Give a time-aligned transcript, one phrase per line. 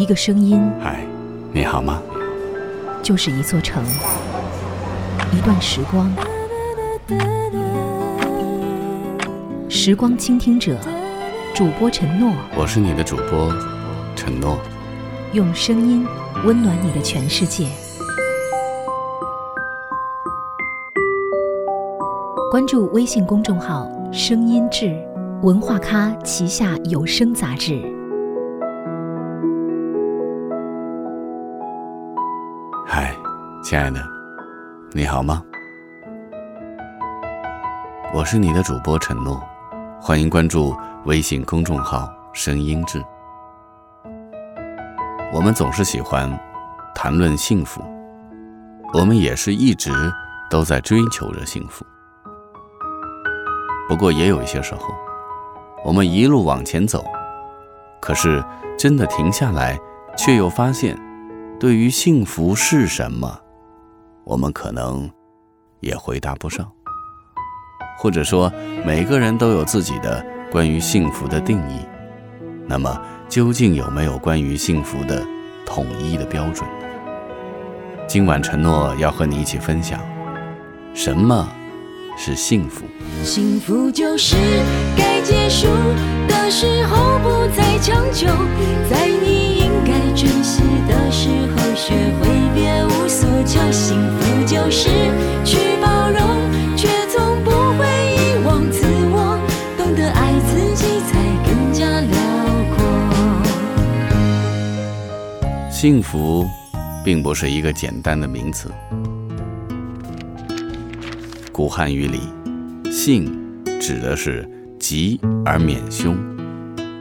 [0.00, 1.04] 一个声音，嗨，
[1.52, 2.00] 你好吗？
[3.02, 3.84] 就是一座城，
[5.30, 6.10] 一段时光。
[9.68, 10.74] 时光倾听者，
[11.54, 13.54] 主播陈诺，我是你的主播
[14.16, 14.58] 陈诺，
[15.34, 16.06] 用声音
[16.46, 17.66] 温暖你的全世界。
[22.50, 24.98] 关注微信公众号“声音志”，
[25.44, 27.99] 文化咖旗下有声杂志。
[33.70, 34.04] 亲爱的，
[34.90, 35.40] 你好吗？
[38.12, 39.40] 我是你的主播陈诺，
[40.00, 43.00] 欢迎关注微信公众号“声音志”。
[45.32, 46.28] 我们总是喜欢
[46.96, 47.80] 谈论幸福，
[48.92, 49.92] 我们也是一直
[50.50, 51.86] 都在追求着幸福。
[53.88, 54.92] 不过也有一些时候，
[55.84, 57.04] 我们一路往前走，
[58.00, 58.44] 可是
[58.76, 59.78] 真的停下来，
[60.16, 60.98] 却又发现，
[61.60, 63.39] 对于幸福是什么，
[64.30, 65.10] 我们可能
[65.80, 66.64] 也回答不上。
[67.98, 68.50] 或者说，
[68.86, 71.80] 每个人都有自己的关于幸福的定义。
[72.64, 72.96] 那么，
[73.28, 75.26] 究竟有没有关于幸福的
[75.66, 76.70] 统一的标准？
[78.06, 80.00] 今晚承诺要和你一起分享，
[80.94, 81.48] 什么？
[82.16, 82.84] 是幸福。
[83.24, 84.36] 幸福就是
[84.96, 85.66] 该结束
[86.28, 88.26] 的时候不再强求，
[88.88, 93.60] 在你应该珍惜的时候学会别无所求。
[93.72, 94.88] 幸福就是
[95.44, 96.20] 去包容，
[96.76, 99.36] 却从不会遗忘自我，
[99.76, 102.16] 懂得爱自己才更加辽
[102.76, 102.78] 阔。
[105.70, 106.46] 幸福
[107.04, 108.70] 并不是一个简单的名词。
[111.52, 112.20] 古汉语里
[112.90, 113.30] ，“幸”
[113.80, 116.16] 指的是吉而免凶，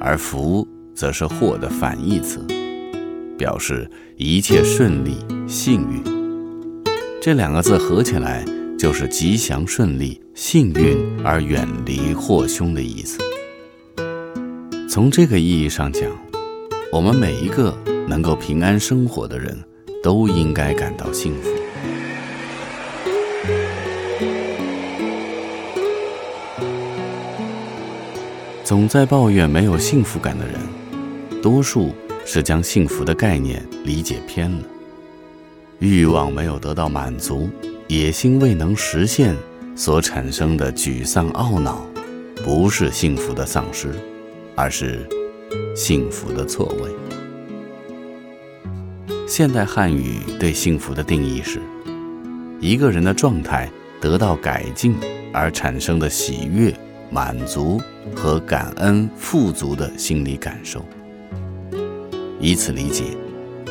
[0.00, 2.46] 而“福”则是祸的反义词，
[3.36, 6.02] 表示一切顺利、幸运。
[7.20, 8.44] 这两个字合起来
[8.78, 13.18] 就是吉祥顺利、幸运而远离祸凶的意思。
[14.88, 16.02] 从这个意义上讲，
[16.92, 19.58] 我们每一个能够平安生活的人，
[20.02, 21.50] 都应该感到幸福。
[28.62, 30.54] 总在抱怨没有幸福感的人，
[31.42, 34.64] 多数是将幸福的概念理解偏了。
[35.78, 37.48] 欲望没有得到满足，
[37.88, 39.36] 野心未能实现
[39.76, 41.84] 所产生的沮丧懊恼，
[42.44, 43.92] 不是幸福的丧失，
[44.54, 45.06] 而是
[45.76, 46.90] 幸福的错位。
[49.26, 51.60] 现代汉语对幸福的定义是：
[52.60, 53.70] 一个人的状态
[54.00, 54.94] 得到改进
[55.32, 56.74] 而产生的喜悦。
[57.10, 57.80] 满足
[58.16, 60.84] 和感恩、富足的心理感受，
[62.44, 63.04] 以此理解，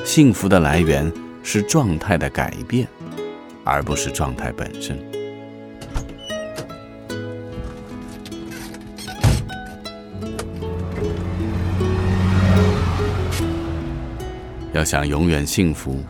[0.04, 1.14] 幸福的来源
[1.44, 2.88] 是状态的改变，
[3.64, 4.98] 而不是状态本身。
[14.74, 16.04] 要想永远幸福，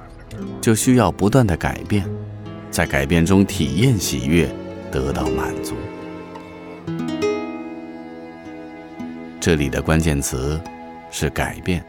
[0.61, 2.09] 就需要不断的改变，
[2.71, 4.49] 在改变中体验喜悦，
[4.89, 5.73] 得到满足。
[9.41, 10.57] 这里的关键词
[11.11, 11.83] 是改变。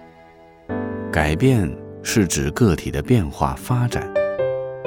[1.15, 4.13] 改变是指个体的变化发展，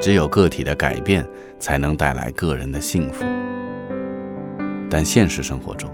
[0.01, 1.25] 只有个体的改变
[1.57, 3.23] 才能带来个人的幸福。
[4.89, 5.89] 但现实生活中，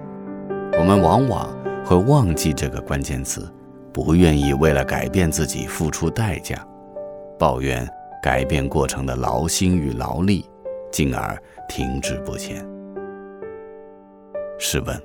[0.80, 1.56] 我们往往
[1.86, 3.48] 会忘记这个关键词，
[3.94, 6.68] 不愿意为了改变自己付出代价，
[7.38, 7.88] 抱怨
[8.20, 10.50] 改变过程的劳心与劳力，
[10.92, 11.38] 进而
[11.70, 12.68] 停滞不前。
[14.58, 15.00] 试问？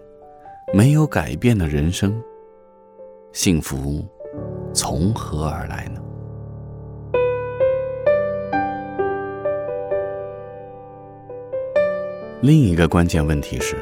[0.72, 2.18] 没有改变的人生，
[3.34, 4.08] 幸福
[4.72, 6.00] 从何而来呢？
[12.40, 13.76] 另一个关键问题是，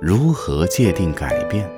[0.00, 1.68] 如何界定改变？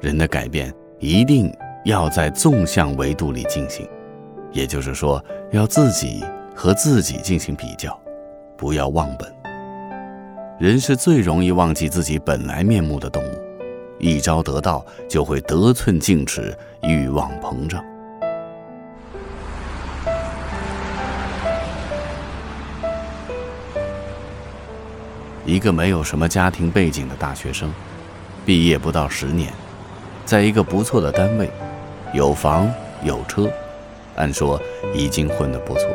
[0.00, 1.50] 人的改变一定
[1.86, 3.88] 要在纵向维度里进行，
[4.52, 6.22] 也就是说，要自己
[6.54, 7.98] 和自己进行比较，
[8.58, 9.32] 不要忘本。
[10.58, 13.43] 人是最容易忘记自己本来面目的动物，
[14.04, 17.82] 一朝得道，就会得寸进尺，欲望膨胀。
[25.46, 27.72] 一个没有什么家庭背景的大学生，
[28.44, 29.50] 毕业不到十年，
[30.26, 31.48] 在一个不错的单位，
[32.12, 32.70] 有房
[33.02, 33.50] 有车，
[34.16, 34.60] 按说
[34.92, 35.88] 已经混得不错，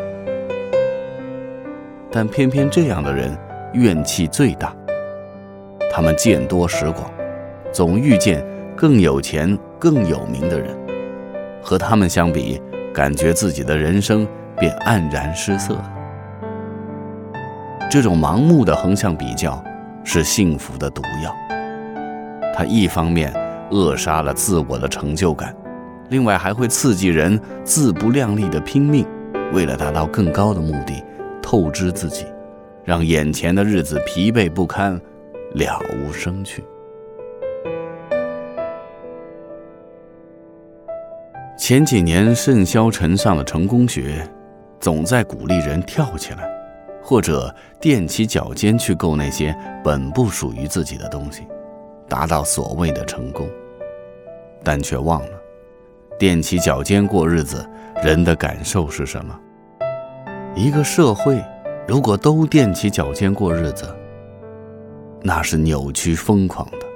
[2.12, 3.38] 但偏偏这样的人。
[3.74, 4.76] 怨气最大，
[5.92, 7.08] 他们见多识广，
[7.72, 8.46] 总遇见
[8.76, 10.76] 更有钱、更有名的人，
[11.62, 12.62] 和他们相比，
[12.94, 14.28] 感觉自己的人生
[14.58, 15.78] 便黯然失色。
[17.90, 19.64] 这种盲目的横向比较，
[20.04, 21.36] 是幸福的毒药。
[22.56, 23.34] 它一方面
[23.72, 25.56] 扼杀了自我的成就感，
[26.10, 29.06] 另外还会刺激人自不量力的拼命，
[29.54, 31.04] 为了达到更高的目的，
[31.42, 32.26] 透支自己，
[32.84, 35.00] 让眼前的日子疲惫不堪，
[35.54, 36.64] 了无生趣。
[41.70, 44.28] 前几年甚嚣尘上的成功学，
[44.80, 46.50] 总在鼓励人跳起来，
[47.00, 51.44] 或者踮起脚尖去够那些本不属于自己的东西，
[52.08, 53.48] 达到所谓的成功。
[54.64, 55.40] 但却忘了，
[56.18, 57.64] 踮起脚尖过日子，
[58.02, 59.40] 人的感受是什么？
[60.56, 61.40] 一个社会
[61.88, 63.96] 如果都踮起脚尖过日子，
[65.22, 66.89] 那是扭曲疯狂的。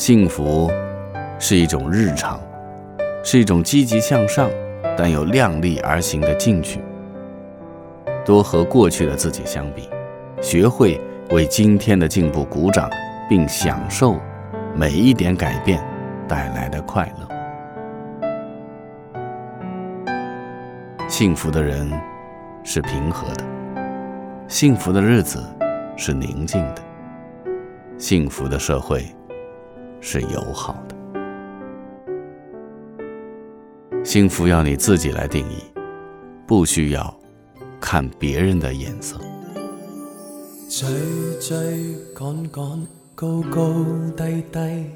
[0.00, 0.72] 幸福
[1.38, 2.40] 是一种日常，
[3.22, 4.48] 是一种积极向上
[4.96, 6.80] 但又量力而行的进取。
[8.24, 9.90] 多和过去的自己相比，
[10.40, 10.98] 学会
[11.32, 12.88] 为今天的进步鼓掌，
[13.28, 14.18] 并享受
[14.74, 15.84] 每一点改变
[16.26, 17.28] 带来的快乐。
[21.08, 21.92] 幸福的人
[22.64, 23.44] 是平和的，
[24.48, 25.44] 幸福的日子
[25.94, 26.80] 是宁静的，
[27.98, 29.04] 幸福的社会。
[30.00, 30.96] 是友好的，
[34.02, 35.62] 幸福要你自己来定义，
[36.46, 37.14] 不需要
[37.78, 39.18] 看别人的眼色。
[40.68, 40.88] 追
[41.40, 43.74] 追赶赶，高高
[44.16, 44.86] 低低，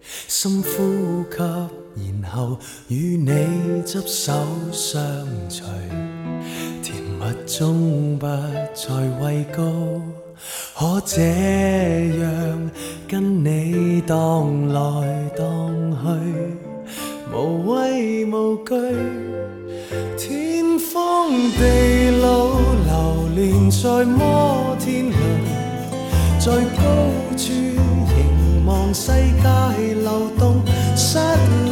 [0.00, 1.36] 深呼吸，
[2.22, 2.58] 然后
[2.88, 4.32] 与你执手
[4.72, 5.02] 相
[5.50, 5.66] 随，
[6.82, 9.62] 甜蜜中不再畏高。
[10.76, 11.22] 可这
[12.20, 12.70] 样
[13.08, 14.80] 跟你荡来
[15.36, 15.70] 荡
[16.02, 16.06] 去，
[17.32, 18.74] 无畏无惧，
[20.18, 22.48] 天荒地老
[22.84, 25.14] 流连在摩天轮，
[26.38, 26.82] 在高
[27.36, 30.62] 处凝望世界流动，
[30.96, 31.18] 失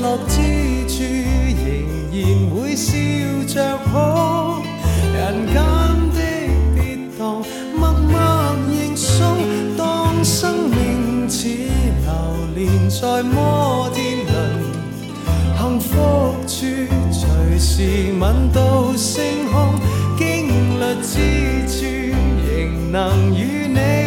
[0.01, 0.41] 落之
[0.89, 1.03] 处
[1.63, 1.67] 仍
[2.13, 2.21] 然
[2.51, 2.91] 会笑
[3.47, 3.91] 着哭，
[17.75, 19.81] 是吻到星空，
[20.19, 21.17] 经历之
[21.67, 21.87] 处
[22.47, 24.02] 仍能与你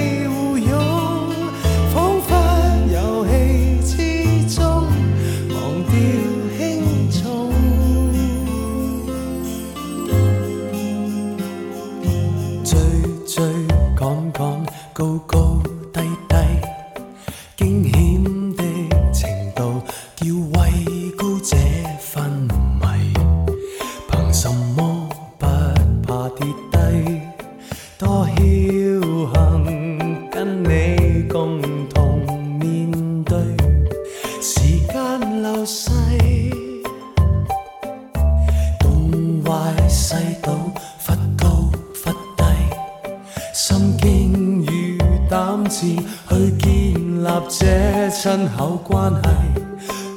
[43.57, 44.97] 心经与
[45.29, 45.95] 胆志
[46.27, 49.29] 去建立这亲口关系，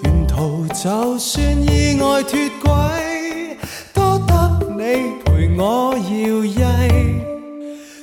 [0.03, 3.57] 沿途就算意外脱轨，
[3.95, 6.03] 多得你陪我摇
[6.43, 6.59] 曳。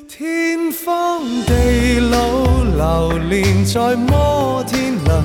[0.07, 5.21] 天荒地老流连在摩天轮，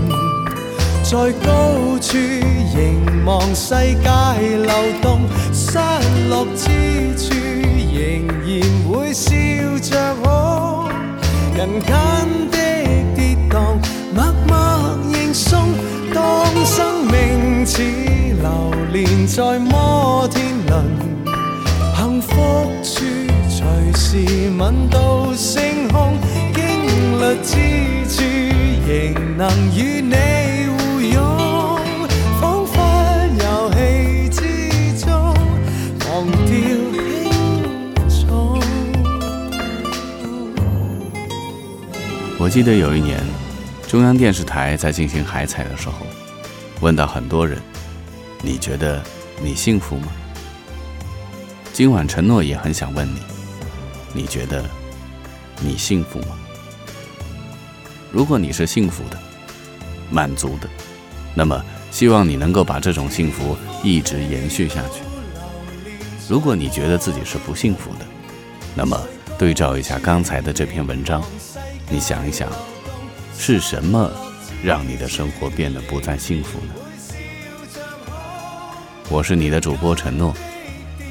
[1.04, 5.20] 在高处凝望世界流动，
[5.72, 5.78] 失
[6.28, 6.66] 落之
[7.16, 7.32] 处
[7.94, 8.50] 仍然
[8.88, 9.30] 会笑
[9.80, 10.88] 着哭。
[11.56, 11.88] 人间
[12.50, 12.56] 的
[13.14, 13.78] 跌宕，
[14.12, 15.62] 默默认送。
[16.12, 16.18] 当
[16.66, 20.84] 生命似流连在摩天轮，
[21.94, 22.32] 幸福
[22.82, 23.04] 处
[23.48, 26.18] 随时吻到星空。
[26.52, 26.60] 经
[27.20, 27.52] 历之
[28.10, 28.24] 处，
[28.88, 28.90] 仍
[29.36, 30.16] 能与你
[42.42, 43.20] 我记得有一年，
[43.87, 46.06] 中央电视台在进行海采的时候，
[46.80, 47.61] 问到很多人
[48.40, 49.02] ：“你觉得
[49.42, 50.06] 你幸福吗？”
[51.70, 53.20] 今晚承诺也很想问你
[54.14, 54.64] ：“你觉得
[55.61, 56.28] 你幸福吗？”
[58.11, 59.18] 如果你是幸福的、
[60.11, 60.68] 满足的，
[61.35, 63.54] 那么希望你能够把这种幸福
[63.85, 65.02] 一直延续下去。
[66.26, 68.06] 如果你觉得自己是不幸福的，
[68.75, 68.99] 那么
[69.38, 71.23] 对照一下刚才的这篇文章。
[71.92, 72.49] 你想一想
[73.37, 74.09] 是什么
[74.62, 76.75] 让你的生活变得不再幸福呢？
[79.09, 80.32] 我是你的主播承诺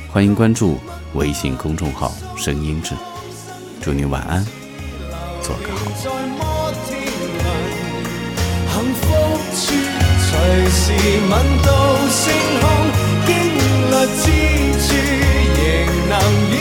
[0.10, 0.80] 欢迎关注
[1.16, 2.96] 微信公众号声音之
[3.82, 4.46] 祝你晚安
[5.44, 6.10] 做个幸
[8.96, 9.06] 福
[9.54, 9.74] 处
[10.30, 10.32] 随
[10.70, 10.94] 时
[11.30, 11.32] 闻
[11.66, 11.70] 到
[12.08, 12.32] 星
[12.62, 12.64] 空
[13.26, 13.36] 经
[13.92, 14.24] 历之
[14.88, 14.88] 处
[15.58, 15.60] 仍
[16.08, 16.14] 能
[16.52, 16.56] 与